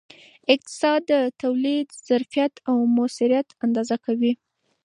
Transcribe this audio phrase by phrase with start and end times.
[0.53, 4.33] اقتصاد د تولید ظرفیت او موثریت اندازه کوي.